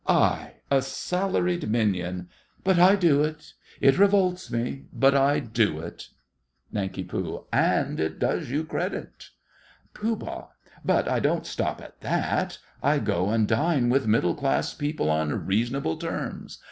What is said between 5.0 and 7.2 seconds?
I do it! NANK.